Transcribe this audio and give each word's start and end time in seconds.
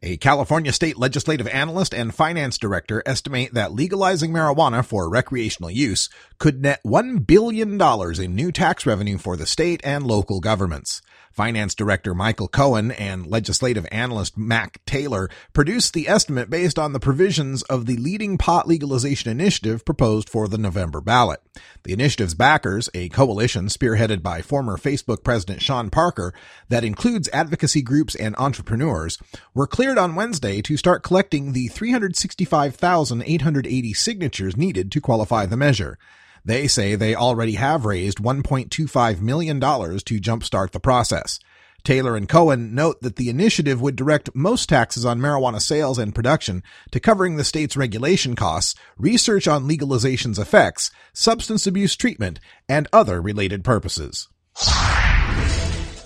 A 0.00 0.16
California 0.16 0.72
state 0.72 0.96
legislative 0.96 1.48
analyst 1.48 1.92
and 1.92 2.14
finance 2.14 2.56
director 2.56 3.02
estimate 3.04 3.54
that 3.54 3.72
legalizing 3.72 4.30
marijuana 4.32 4.84
for 4.84 5.10
recreational 5.10 5.72
use 5.72 6.08
could 6.38 6.62
net 6.62 6.80
$1 6.86 7.26
billion 7.26 7.80
in 8.22 8.34
new 8.36 8.52
tax 8.52 8.86
revenue 8.86 9.18
for 9.18 9.36
the 9.36 9.44
state 9.44 9.80
and 9.82 10.06
local 10.06 10.38
governments. 10.38 11.02
Finance 11.38 11.76
Director 11.76 12.14
Michael 12.16 12.48
Cohen 12.48 12.90
and 12.90 13.24
legislative 13.24 13.86
analyst 13.92 14.36
Mac 14.36 14.84
Taylor 14.86 15.30
produced 15.52 15.94
the 15.94 16.08
estimate 16.08 16.50
based 16.50 16.80
on 16.80 16.92
the 16.92 16.98
provisions 16.98 17.62
of 17.62 17.86
the 17.86 17.96
leading 17.96 18.38
pot 18.38 18.66
legalization 18.66 19.30
initiative 19.30 19.84
proposed 19.84 20.28
for 20.28 20.48
the 20.48 20.58
November 20.58 21.00
ballot. 21.00 21.40
The 21.84 21.92
initiative's 21.92 22.34
backers, 22.34 22.90
a 22.92 23.08
coalition 23.10 23.66
spearheaded 23.66 24.20
by 24.20 24.42
former 24.42 24.76
Facebook 24.76 25.22
President 25.22 25.62
Sean 25.62 25.90
Parker 25.90 26.34
that 26.70 26.82
includes 26.82 27.28
advocacy 27.32 27.82
groups 27.82 28.16
and 28.16 28.34
entrepreneurs, 28.36 29.16
were 29.54 29.68
cleared 29.88 29.96
on 29.96 30.14
Wednesday 30.14 30.60
to 30.60 30.76
start 30.76 31.02
collecting 31.02 31.54
the 31.54 31.68
365,880 31.68 33.94
signatures 33.94 34.54
needed 34.54 34.92
to 34.92 35.00
qualify 35.00 35.46
the 35.46 35.56
measure. 35.56 35.98
They 36.44 36.66
say 36.66 36.94
they 36.94 37.14
already 37.14 37.54
have 37.54 37.86
raised 37.86 38.18
$1.25 38.18 39.22
million 39.22 39.58
to 39.58 39.64
jumpstart 39.64 40.72
the 40.72 40.78
process. 40.78 41.40
Taylor 41.84 42.16
and 42.16 42.28
Cohen 42.28 42.74
note 42.74 43.00
that 43.00 43.16
the 43.16 43.30
initiative 43.30 43.80
would 43.80 43.96
direct 43.96 44.28
most 44.34 44.68
taxes 44.68 45.06
on 45.06 45.20
marijuana 45.20 45.58
sales 45.58 45.98
and 45.98 46.14
production 46.14 46.62
to 46.90 47.00
covering 47.00 47.36
the 47.36 47.44
state's 47.44 47.74
regulation 47.74 48.36
costs, 48.36 48.74
research 48.98 49.48
on 49.48 49.66
legalization's 49.66 50.38
effects, 50.38 50.90
substance 51.14 51.66
abuse 51.66 51.96
treatment, 51.96 52.40
and 52.68 52.88
other 52.92 53.22
related 53.22 53.64
purposes. 53.64 54.28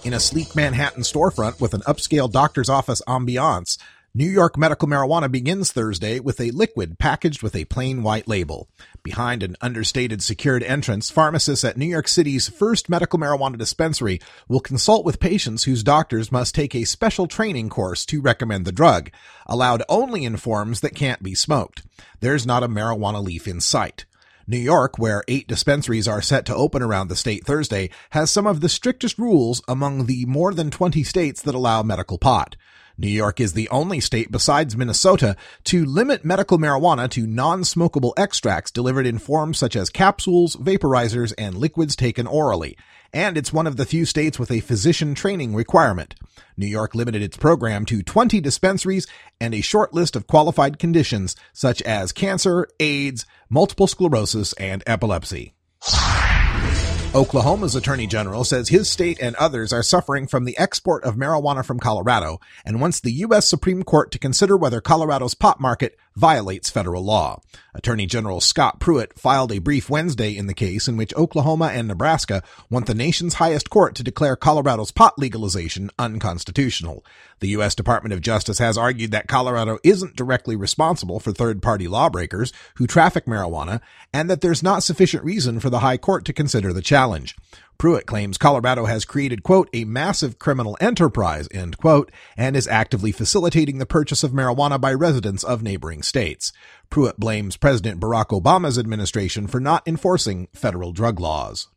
In 0.04 0.14
a 0.14 0.18
sleek 0.18 0.56
Manhattan 0.56 1.04
storefront 1.04 1.60
with 1.60 1.74
an 1.74 1.82
upscale 1.82 2.28
doctor's 2.28 2.68
office 2.68 3.00
ambiance, 3.06 3.78
New 4.12 4.28
York 4.28 4.58
medical 4.58 4.88
marijuana 4.88 5.30
begins 5.30 5.70
Thursday 5.70 6.18
with 6.18 6.40
a 6.40 6.50
liquid 6.50 6.98
packaged 6.98 7.40
with 7.40 7.54
a 7.54 7.66
plain 7.66 8.02
white 8.02 8.26
label. 8.26 8.68
Behind 9.04 9.44
an 9.44 9.54
understated 9.60 10.20
secured 10.20 10.64
entrance, 10.64 11.08
pharmacists 11.08 11.64
at 11.64 11.76
New 11.76 11.86
York 11.86 12.08
City's 12.08 12.48
first 12.48 12.88
medical 12.88 13.16
marijuana 13.16 13.56
dispensary 13.56 14.20
will 14.48 14.58
consult 14.58 15.04
with 15.04 15.20
patients 15.20 15.64
whose 15.64 15.84
doctors 15.84 16.32
must 16.32 16.52
take 16.52 16.74
a 16.74 16.82
special 16.82 17.28
training 17.28 17.68
course 17.68 18.04
to 18.06 18.20
recommend 18.20 18.64
the 18.64 18.72
drug, 18.72 19.08
allowed 19.46 19.84
only 19.88 20.24
in 20.24 20.36
forms 20.36 20.80
that 20.80 20.96
can't 20.96 21.22
be 21.22 21.36
smoked. 21.36 21.84
There's 22.18 22.44
not 22.44 22.64
a 22.64 22.68
marijuana 22.68 23.22
leaf 23.22 23.46
in 23.46 23.60
sight. 23.60 24.04
New 24.46 24.58
York, 24.58 24.98
where 24.98 25.22
eight 25.28 25.46
dispensaries 25.46 26.08
are 26.08 26.22
set 26.22 26.44
to 26.46 26.54
open 26.54 26.82
around 26.82 27.08
the 27.08 27.16
state 27.16 27.44
Thursday, 27.44 27.90
has 28.10 28.30
some 28.30 28.46
of 28.46 28.60
the 28.60 28.68
strictest 28.68 29.18
rules 29.18 29.62
among 29.68 30.06
the 30.06 30.24
more 30.26 30.52
than 30.54 30.70
20 30.70 31.02
states 31.04 31.42
that 31.42 31.54
allow 31.54 31.82
medical 31.82 32.18
pot. 32.18 32.56
New 32.98 33.08
York 33.08 33.40
is 33.40 33.52
the 33.54 33.68
only 33.70 34.00
state 34.00 34.30
besides 34.30 34.76
Minnesota 34.76 35.36
to 35.64 35.84
limit 35.84 36.24
medical 36.24 36.58
marijuana 36.58 37.08
to 37.10 37.26
non-smokable 37.26 38.12
extracts 38.16 38.70
delivered 38.70 39.06
in 39.06 39.18
forms 39.18 39.58
such 39.58 39.76
as 39.76 39.90
capsules, 39.90 40.56
vaporizers, 40.56 41.32
and 41.38 41.56
liquids 41.56 41.96
taken 41.96 42.26
orally. 42.26 42.76
And 43.12 43.36
it's 43.36 43.52
one 43.52 43.66
of 43.66 43.76
the 43.76 43.86
few 43.86 44.04
states 44.04 44.38
with 44.38 44.50
a 44.50 44.60
physician 44.60 45.14
training 45.14 45.54
requirement. 45.54 46.14
New 46.56 46.66
York 46.66 46.94
limited 46.94 47.22
its 47.22 47.36
program 47.36 47.84
to 47.86 48.02
20 48.02 48.40
dispensaries 48.40 49.06
and 49.40 49.54
a 49.54 49.60
short 49.60 49.92
list 49.92 50.16
of 50.16 50.26
qualified 50.26 50.78
conditions 50.78 51.36
such 51.52 51.82
as 51.82 52.12
cancer, 52.12 52.66
AIDS, 52.80 53.26
multiple 53.48 53.86
sclerosis, 53.86 54.52
and 54.54 54.82
epilepsy. 54.86 55.54
Oklahoma's 57.14 57.74
attorney 57.74 58.06
general 58.06 58.42
says 58.42 58.70
his 58.70 58.88
state 58.88 59.18
and 59.20 59.36
others 59.36 59.70
are 59.70 59.82
suffering 59.82 60.26
from 60.26 60.46
the 60.46 60.56
export 60.56 61.04
of 61.04 61.16
marijuana 61.16 61.62
from 61.62 61.78
Colorado 61.78 62.40
and 62.64 62.80
wants 62.80 63.00
the 63.00 63.12
U.S. 63.12 63.46
Supreme 63.46 63.82
Court 63.82 64.10
to 64.12 64.18
consider 64.18 64.56
whether 64.56 64.80
Colorado's 64.80 65.34
pot 65.34 65.60
market 65.60 65.98
violates 66.14 66.70
federal 66.70 67.04
law. 67.04 67.40
Attorney 67.74 68.06
General 68.06 68.40
Scott 68.40 68.80
Pruitt 68.80 69.18
filed 69.18 69.50
a 69.50 69.58
brief 69.58 69.88
Wednesday 69.88 70.36
in 70.36 70.46
the 70.46 70.54
case 70.54 70.88
in 70.88 70.96
which 70.96 71.14
Oklahoma 71.14 71.70
and 71.72 71.88
Nebraska 71.88 72.42
want 72.68 72.86
the 72.86 72.94
nation's 72.94 73.34
highest 73.34 73.70
court 73.70 73.94
to 73.94 74.02
declare 74.02 74.36
Colorado's 74.36 74.90
pot 74.90 75.18
legalization 75.18 75.90
unconstitutional. 75.98 77.04
The 77.40 77.48
U.S. 77.48 77.74
Department 77.74 78.12
of 78.12 78.20
Justice 78.20 78.58
has 78.58 78.76
argued 78.76 79.10
that 79.12 79.26
Colorado 79.26 79.78
isn't 79.82 80.16
directly 80.16 80.54
responsible 80.54 81.18
for 81.18 81.32
third-party 81.32 81.88
lawbreakers 81.88 82.52
who 82.74 82.86
traffic 82.86 83.24
marijuana 83.24 83.80
and 84.12 84.28
that 84.28 84.42
there's 84.42 84.62
not 84.62 84.82
sufficient 84.82 85.24
reason 85.24 85.58
for 85.58 85.70
the 85.70 85.80
high 85.80 85.96
court 85.96 86.24
to 86.26 86.32
consider 86.32 86.72
the 86.72 86.82
challenge. 86.82 87.36
Pruitt 87.78 88.06
claims 88.06 88.38
Colorado 88.38 88.84
has 88.84 89.04
created, 89.04 89.42
quote, 89.42 89.68
a 89.72 89.84
massive 89.84 90.38
criminal 90.38 90.76
enterprise, 90.80 91.48
end 91.50 91.78
quote, 91.78 92.12
and 92.36 92.54
is 92.54 92.68
actively 92.68 93.10
facilitating 93.10 93.78
the 93.78 93.86
purchase 93.86 94.22
of 94.22 94.30
marijuana 94.30 94.80
by 94.80 94.92
residents 94.92 95.42
of 95.42 95.62
neighboring 95.62 96.01
states. 96.04 96.52
Pruitt 96.90 97.18
blames 97.18 97.56
President 97.56 98.00
Barack 98.00 98.28
Obama's 98.28 98.78
administration 98.78 99.46
for 99.46 99.60
not 99.60 99.86
enforcing 99.86 100.48
federal 100.52 100.92
drug 100.92 101.20
laws. 101.20 101.68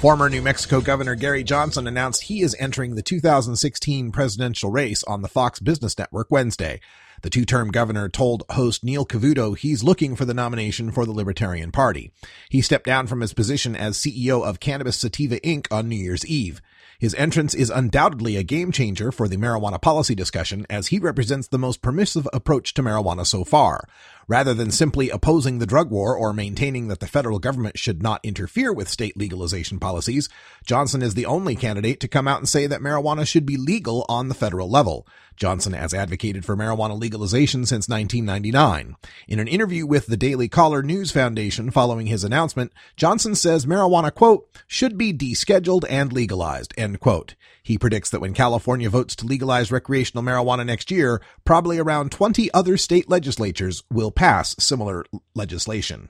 Former 0.00 0.30
New 0.30 0.42
Mexico 0.42 0.80
Governor 0.80 1.16
Gary 1.16 1.42
Johnson 1.42 1.88
announced 1.88 2.22
he 2.22 2.42
is 2.42 2.54
entering 2.60 2.94
the 2.94 3.02
2016 3.02 4.12
presidential 4.12 4.70
race 4.70 5.02
on 5.04 5.22
the 5.22 5.28
Fox 5.28 5.58
Business 5.58 5.98
Network 5.98 6.30
Wednesday. 6.30 6.80
The 7.22 7.30
two-term 7.30 7.72
governor 7.72 8.08
told 8.08 8.44
host 8.50 8.84
Neil 8.84 9.04
Cavuto 9.04 9.58
he's 9.58 9.82
looking 9.82 10.14
for 10.14 10.24
the 10.24 10.34
nomination 10.34 10.92
for 10.92 11.04
the 11.04 11.12
Libertarian 11.12 11.72
Party. 11.72 12.12
He 12.48 12.62
stepped 12.62 12.86
down 12.86 13.08
from 13.08 13.22
his 13.22 13.34
position 13.34 13.74
as 13.74 13.98
CEO 13.98 14.44
of 14.44 14.60
Cannabis 14.60 14.96
Sativa 14.98 15.40
Inc. 15.40 15.66
on 15.72 15.88
New 15.88 15.96
Year's 15.96 16.24
Eve. 16.24 16.62
His 17.00 17.14
entrance 17.14 17.54
is 17.54 17.70
undoubtedly 17.70 18.34
a 18.34 18.42
game 18.42 18.72
changer 18.72 19.12
for 19.12 19.28
the 19.28 19.36
marijuana 19.36 19.80
policy 19.80 20.16
discussion 20.16 20.66
as 20.68 20.88
he 20.88 20.98
represents 20.98 21.46
the 21.46 21.56
most 21.56 21.80
permissive 21.80 22.28
approach 22.32 22.74
to 22.74 22.82
marijuana 22.82 23.24
so 23.24 23.44
far. 23.44 23.86
Rather 24.28 24.52
than 24.52 24.70
simply 24.70 25.08
opposing 25.08 25.58
the 25.58 25.66
drug 25.66 25.90
war 25.90 26.14
or 26.14 26.34
maintaining 26.34 26.88
that 26.88 27.00
the 27.00 27.06
federal 27.06 27.38
government 27.38 27.78
should 27.78 28.02
not 28.02 28.20
interfere 28.22 28.70
with 28.70 28.86
state 28.86 29.16
legalization 29.16 29.78
policies, 29.78 30.28
Johnson 30.66 31.00
is 31.00 31.14
the 31.14 31.24
only 31.24 31.56
candidate 31.56 31.98
to 32.00 32.08
come 32.08 32.28
out 32.28 32.38
and 32.38 32.48
say 32.48 32.66
that 32.66 32.82
marijuana 32.82 33.26
should 33.26 33.46
be 33.46 33.56
legal 33.56 34.04
on 34.06 34.28
the 34.28 34.34
federal 34.34 34.68
level. 34.68 35.06
Johnson 35.34 35.72
has 35.72 35.94
advocated 35.94 36.44
for 36.44 36.56
marijuana 36.56 37.00
legalization 37.00 37.64
since 37.64 37.88
1999. 37.88 38.96
In 39.28 39.38
an 39.38 39.48
interview 39.48 39.86
with 39.86 40.06
the 40.06 40.16
Daily 40.16 40.48
Caller 40.48 40.82
News 40.82 41.10
Foundation 41.10 41.70
following 41.70 42.08
his 42.08 42.24
announcement, 42.24 42.72
Johnson 42.96 43.34
says 43.34 43.64
marijuana, 43.64 44.12
quote, 44.12 44.48
should 44.66 44.98
be 44.98 45.14
descheduled 45.14 45.84
and 45.88 46.12
legalized, 46.12 46.74
end 46.76 47.00
quote. 47.00 47.34
He 47.62 47.78
predicts 47.78 48.10
that 48.10 48.20
when 48.20 48.34
California 48.34 48.90
votes 48.90 49.14
to 49.16 49.26
legalize 49.26 49.70
recreational 49.70 50.24
marijuana 50.24 50.66
next 50.66 50.90
year, 50.90 51.20
probably 51.44 51.78
around 51.78 52.10
20 52.10 52.52
other 52.52 52.76
state 52.76 53.08
legislatures 53.08 53.84
will 53.92 54.10
pass 54.18 54.56
similar 54.58 55.04
legislation. 55.36 56.08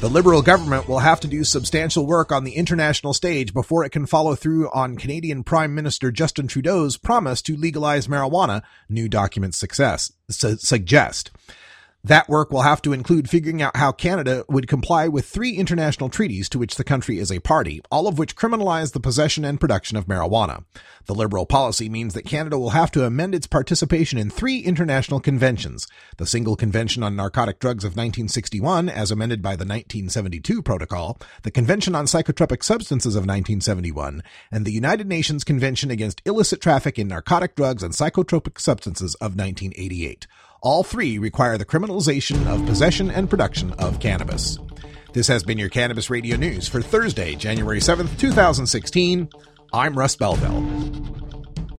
The 0.00 0.08
Liberal 0.10 0.40
government 0.40 0.88
will 0.88 1.00
have 1.00 1.20
to 1.20 1.28
do 1.28 1.44
substantial 1.44 2.06
work 2.06 2.32
on 2.32 2.44
the 2.44 2.56
international 2.56 3.12
stage 3.12 3.52
before 3.52 3.84
it 3.84 3.90
can 3.90 4.06
follow 4.06 4.34
through 4.34 4.70
on 4.70 4.96
Canadian 4.96 5.44
Prime 5.44 5.74
Minister 5.74 6.10
Justin 6.10 6.48
Trudeau's 6.48 6.96
promise 6.96 7.42
to 7.42 7.56
legalize 7.56 8.06
marijuana, 8.06 8.62
new 8.88 9.06
documents 9.06 9.58
success, 9.58 10.12
su- 10.30 10.56
suggest. 10.56 11.30
That 12.06 12.28
work 12.28 12.52
will 12.52 12.60
have 12.60 12.82
to 12.82 12.92
include 12.92 13.30
figuring 13.30 13.62
out 13.62 13.78
how 13.78 13.90
Canada 13.90 14.44
would 14.50 14.68
comply 14.68 15.08
with 15.08 15.24
three 15.24 15.52
international 15.52 16.10
treaties 16.10 16.50
to 16.50 16.58
which 16.58 16.74
the 16.74 16.84
country 16.84 17.18
is 17.18 17.32
a 17.32 17.40
party, 17.40 17.80
all 17.90 18.06
of 18.06 18.18
which 18.18 18.36
criminalize 18.36 18.92
the 18.92 19.00
possession 19.00 19.42
and 19.42 19.58
production 19.58 19.96
of 19.96 20.04
marijuana. 20.04 20.64
The 21.06 21.14
Liberal 21.14 21.46
policy 21.46 21.88
means 21.88 22.12
that 22.12 22.26
Canada 22.26 22.58
will 22.58 22.70
have 22.70 22.90
to 22.90 23.06
amend 23.06 23.34
its 23.34 23.46
participation 23.46 24.18
in 24.18 24.28
three 24.28 24.58
international 24.58 25.18
conventions. 25.18 25.86
The 26.18 26.26
Single 26.26 26.56
Convention 26.56 27.02
on 27.02 27.16
Narcotic 27.16 27.58
Drugs 27.58 27.84
of 27.84 27.92
1961, 27.92 28.90
as 28.90 29.10
amended 29.10 29.40
by 29.40 29.52
the 29.52 29.64
1972 29.64 30.60
Protocol, 30.60 31.18
the 31.42 31.50
Convention 31.50 31.94
on 31.94 32.04
Psychotropic 32.04 32.62
Substances 32.62 33.14
of 33.14 33.22
1971, 33.22 34.22
and 34.52 34.66
the 34.66 34.72
United 34.72 35.08
Nations 35.08 35.42
Convention 35.42 35.90
Against 35.90 36.20
Illicit 36.26 36.60
Traffic 36.60 36.98
in 36.98 37.08
Narcotic 37.08 37.56
Drugs 37.56 37.82
and 37.82 37.94
Psychotropic 37.94 38.60
Substances 38.60 39.14
of 39.14 39.36
1988. 39.36 40.26
All 40.64 40.82
three 40.82 41.18
require 41.18 41.58
the 41.58 41.66
criminalization 41.66 42.46
of 42.46 42.64
possession 42.64 43.10
and 43.10 43.28
production 43.28 43.72
of 43.74 44.00
cannabis. 44.00 44.58
This 45.12 45.28
has 45.28 45.44
been 45.44 45.58
your 45.58 45.68
Cannabis 45.68 46.08
Radio 46.08 46.38
News 46.38 46.66
for 46.66 46.80
Thursday, 46.80 47.34
January 47.34 47.80
7th, 47.80 48.18
2016. 48.18 49.28
I'm 49.74 49.98
Russ 49.98 50.16
Belville. 50.16 50.83